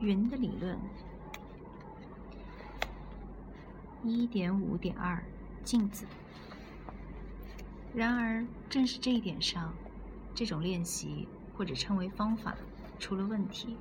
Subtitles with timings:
[0.00, 0.78] 云的理论。
[4.02, 5.22] 一点五点二，
[5.62, 6.06] 镜子。
[7.94, 9.74] 然而，正是这一点上，
[10.34, 12.56] 这种练习或者称为方法
[12.98, 13.76] 出了问题。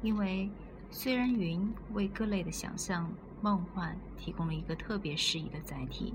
[0.00, 0.48] 因为
[0.90, 6.14] 虽然云为各类的想象、梦幻提供了一个特别适宜的载体，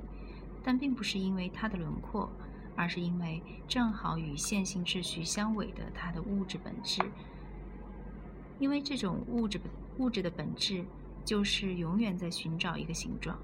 [0.63, 2.27] 但并不是因为它的轮廓，
[2.76, 7.03] 而是因为正好与线性秩序相违的它的物质本质。
[8.61, 9.59] 因为这种物质
[9.97, 10.85] 物质的本质。
[11.23, 13.37] 就是永远在寻找一个形状，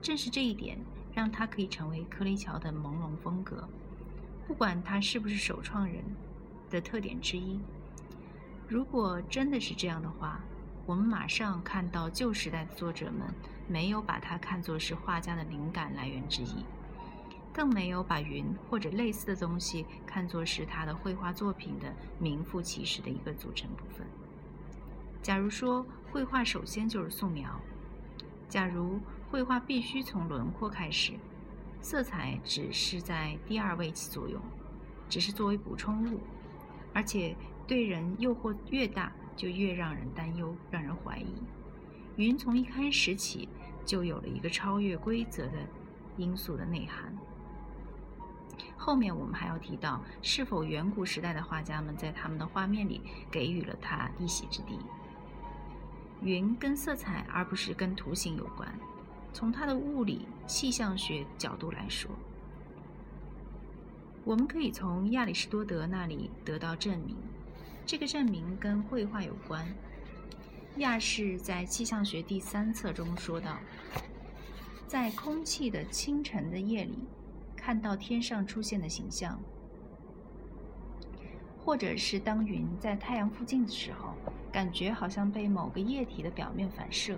[0.00, 0.78] 正是这一点
[1.12, 3.68] 让它可以成为柯雷乔的朦胧风格，
[4.48, 6.02] 不管他是不是首创人
[6.70, 7.60] 的特点之一。
[8.66, 10.40] 如果真的是这样的话，
[10.86, 13.28] 我们马上看到旧时代的作者们
[13.68, 16.64] 没有把它看作是画家的灵感来源之一，
[17.52, 24.06] 更没有把云或者类似的东西看作是他的绘画作品的名副其实的一个组成部分。
[25.22, 27.60] 假如说绘画首先就是素描，
[28.48, 28.98] 假如
[29.30, 31.12] 绘画必须从轮廓开始，
[31.80, 34.40] 色彩只是在第二位起作用，
[35.08, 36.20] 只是作为补充物，
[36.94, 41.34] 而且对人诱惑越大，就越让人担忧，让人怀疑。
[42.16, 43.48] 云从一开始起
[43.84, 45.58] 就有了一个超越规则的
[46.16, 47.14] 因素的内涵。
[48.76, 54.78] 后面我们还要提到，是否远古时代的画家们在他们的画面里给予了他一席之地。
[56.22, 58.72] 云跟色彩，而不是跟图形有关。
[59.32, 62.10] 从它的物理气象学角度来说，
[64.24, 67.16] 我们可以从亚里士多德那里得到证明。
[67.86, 69.66] 这个证明跟绘画有关。
[70.76, 73.58] 亚士在《气象学》第三册中说道
[74.86, 76.98] ：“在空气的清晨的夜里，
[77.56, 79.40] 看到天上出现的形象，
[81.64, 84.14] 或者是当云在太阳附近的时候。”
[84.52, 87.16] 感觉好像被某个液体的表面反射，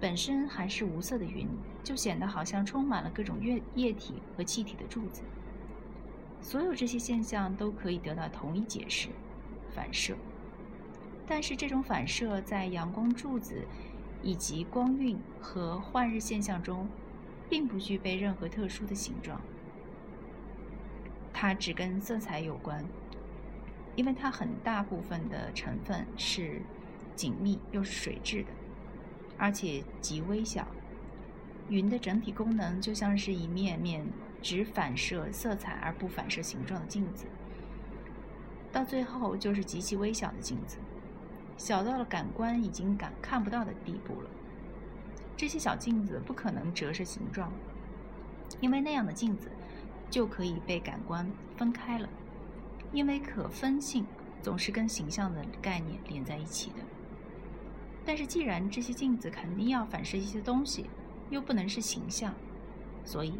[0.00, 1.46] 本身还是无色的云，
[1.84, 5.22] 就显得好像充满了各种液液体和气体的柱子。
[6.42, 9.10] 所有这些现象都可以得到同一解释：
[9.72, 10.16] 反射。
[11.28, 13.64] 但是这种反射在阳光柱子
[14.20, 16.88] 以及光晕和幻日现象中，
[17.48, 19.40] 并不具备任何特殊的形状，
[21.32, 22.84] 它只跟色彩有关。
[23.96, 26.62] 因为它很大部分的成分是
[27.16, 28.50] 紧密又是水质的，
[29.36, 30.64] 而且极微小。
[31.68, 34.06] 云的整体功能就像是一面面
[34.40, 37.26] 只反射色彩而不反射形状的镜子，
[38.70, 40.78] 到最后就是极其微小的镜子，
[41.56, 44.30] 小到了感官已经感看不到的地步了。
[45.36, 47.52] 这些小镜子不可能折射形状，
[48.60, 49.50] 因为那样的镜子
[50.10, 52.08] 就可以被感官分开了。
[52.90, 54.06] 因为可分性
[54.42, 56.76] 总是跟形象的概念连在一起的，
[58.06, 60.86] 但是既然这些镜子肯定要反射一些东西，
[61.28, 62.34] 又不能是形象，
[63.04, 63.34] 所以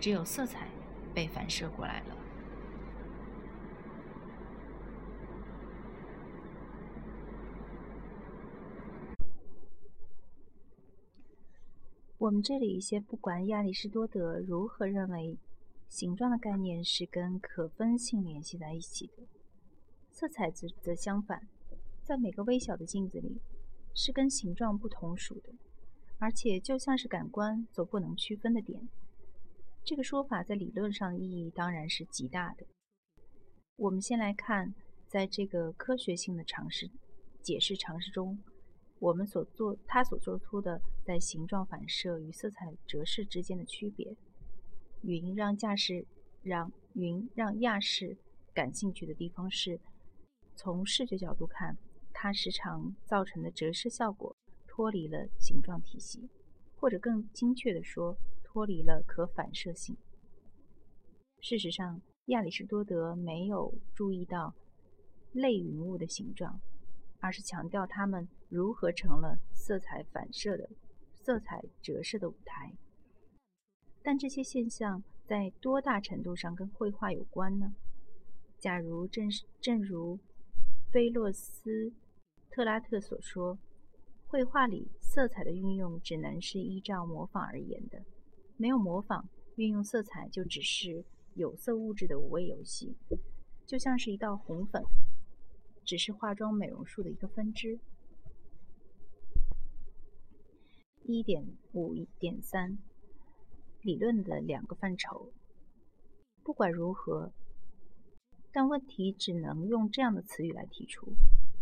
[0.00, 0.68] 只有色彩
[1.12, 2.16] 被反射过来了。
[12.16, 15.36] 我们这里先不管亚里士多德如何认为。
[15.88, 19.22] 形状的概念是跟可分性联系在一起的，
[20.10, 21.48] 色彩则则相反，
[22.04, 23.40] 在每个微小的镜子里
[23.94, 25.54] 是跟形状不同属的，
[26.18, 28.88] 而且就像是感官所不能区分的点。
[29.84, 32.66] 这个说法在理论上的意义当然是极大的。
[33.76, 34.74] 我们先来看，
[35.06, 36.90] 在这个科学性的尝试
[37.40, 38.38] 解释尝试中，
[38.98, 44.16] 我们所做他所做出的在形状反射与色彩折射之间的区别。
[45.06, 46.04] 云让驾驶
[46.42, 48.16] 让云让亚士
[48.52, 49.78] 感兴趣的地方是，
[50.56, 51.78] 从视觉角度看，
[52.12, 54.34] 它时常造成的折射效果
[54.66, 56.28] 脱离了形状体系，
[56.74, 59.96] 或者更精确地说，脱离了可反射性。
[61.40, 64.56] 事实上，亚里士多德没有注意到
[65.30, 66.60] 类云雾的形状，
[67.20, 70.68] 而是强调它们如何成了色彩反射的
[71.14, 72.74] 色彩折射的舞台。
[74.06, 77.74] 但这些现象在多大程度上跟绘画有关呢？
[78.56, 80.20] 假如正是正如
[80.92, 81.92] 菲洛斯
[82.48, 83.58] 特拉特所说，
[84.28, 88.04] 绘画里色彩的运用只能是依照模仿而言的，
[88.56, 91.04] 没有模仿，运用色彩就只是
[91.34, 92.94] 有色物质的无味游戏，
[93.66, 94.84] 就像是一道红粉，
[95.84, 97.80] 只是化妆美容术的一个分支。
[101.02, 102.78] 一点五一点三。
[103.86, 105.32] 理论的两个范畴，
[106.42, 107.32] 不管如何，
[108.50, 111.14] 但问题只能用这样的词语来提出：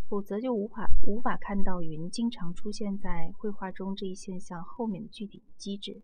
[0.09, 6.01] 否则就无法无法看到云经常出现在绘画中这一现象后面的具体机制，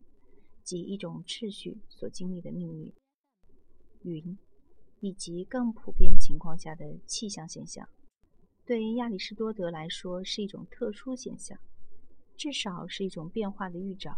[0.62, 2.92] 及一种秩序所经历的命运。
[4.02, 4.38] 云，
[5.00, 7.88] 以及更普遍情况下的气象现象，
[8.64, 11.58] 对亚里士多德来说是一种特殊现象，
[12.36, 14.16] 至少是一种变化的预兆，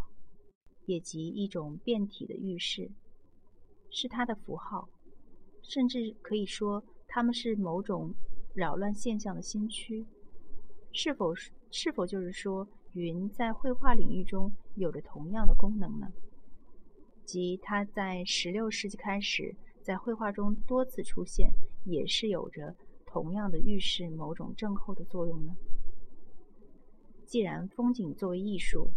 [0.85, 2.89] 也即一种变体的预示，
[3.89, 4.89] 是它的符号，
[5.61, 8.13] 甚至可以说他们是某种。
[8.55, 10.05] 扰乱现象的先驱，
[10.93, 11.35] 是否
[11.69, 16.07] 是否就是说，云在绘画领域中有着同样的功能呢？
[17.25, 21.51] 即它在十六世纪开始在绘画中多次出现，
[21.83, 22.73] 也是有着
[23.05, 25.53] 同样的预示某种症候的作用呢？
[27.25, 28.89] 既然风景作为艺术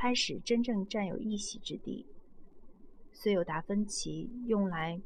[0.00, 2.06] 开始真正占有一席之地，
[3.12, 5.02] 虽有达芬奇用来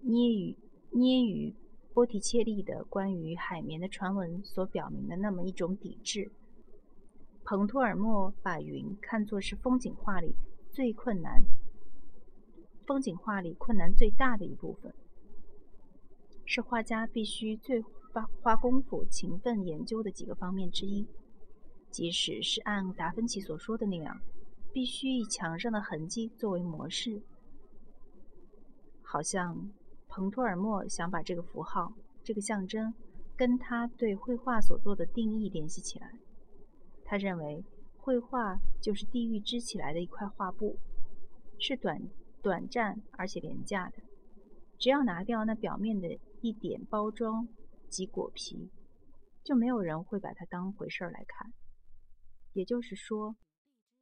[0.00, 0.56] 捏于
[0.90, 1.54] 捏于。
[1.94, 6.30] 波提切利的关于海绵的传闻所表明的那么一种抵制，
[7.42, 10.34] 彭托尔莫把云看作是风景画里
[10.70, 11.42] 最困难、
[12.86, 14.92] 风景画里困难最大的一部分，
[16.44, 21.06] 是画家必须最花花功夫、勤奋研究的几个方面之一。
[21.96, 24.20] 即使是按达芬奇所说的那样，
[24.70, 27.22] 必须以墙上的痕迹作为模式，
[29.00, 29.70] 好像。
[30.06, 32.92] 彭托尔莫想把这个符号、这个象征，
[33.34, 36.12] 跟他对绘画所做的定义联系起来。
[37.02, 37.64] 他认为，
[37.96, 40.76] 绘画就是地狱织起来的一块画布，
[41.58, 41.98] 是短
[42.42, 43.96] 短暂而且廉价的。
[44.78, 47.48] 只要拿掉那表面的一点包装
[47.88, 48.68] 及果皮，
[49.42, 51.52] 就没有人会把它当回事儿来看。
[52.56, 53.36] 也就是说，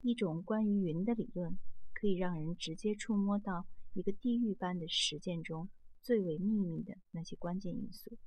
[0.01, 1.59] 一种关于云的理论，
[1.93, 5.69] 可以让人直接触摸到一个地狱般的实践中。
[6.01, 8.19] 最为秘密的那些关键因素，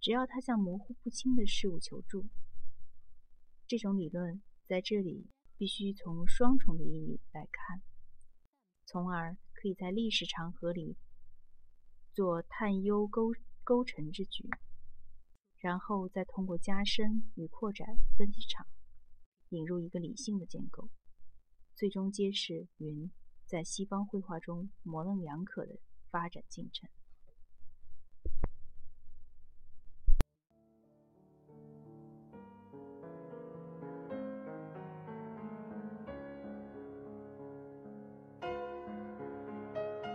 [0.00, 2.24] 只要他向模糊不清的事物求助，
[3.66, 5.28] 这种理论在这里
[5.58, 7.82] 必须从双重的意义来看，
[8.86, 10.96] 从而可以在历史长河里
[12.14, 14.48] 做探幽勾勾陈之举，
[15.58, 18.66] 然后再通过加深与扩展分析场，
[19.50, 20.88] 引入一个理性的建构，
[21.74, 23.10] 最终揭示云
[23.46, 25.78] 在西方绘画中模棱两可的。
[26.14, 26.88] 发展进程。